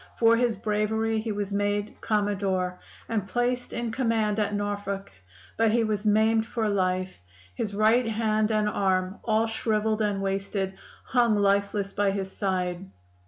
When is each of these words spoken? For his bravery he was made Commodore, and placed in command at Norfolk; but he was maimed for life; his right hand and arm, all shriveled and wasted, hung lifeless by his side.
For 0.17 0.35
his 0.35 0.55
bravery 0.55 1.21
he 1.21 1.31
was 1.31 1.53
made 1.53 2.01
Commodore, 2.01 2.79
and 3.07 3.27
placed 3.27 3.71
in 3.71 3.91
command 3.91 4.39
at 4.39 4.51
Norfolk; 4.55 5.11
but 5.57 5.69
he 5.69 5.83
was 5.83 6.07
maimed 6.07 6.47
for 6.47 6.67
life; 6.69 7.19
his 7.53 7.75
right 7.75 8.07
hand 8.07 8.49
and 8.51 8.67
arm, 8.67 9.19
all 9.23 9.45
shriveled 9.45 10.01
and 10.01 10.19
wasted, 10.19 10.73
hung 11.03 11.35
lifeless 11.35 11.93
by 11.93 12.09
his 12.09 12.31
side. 12.35 12.89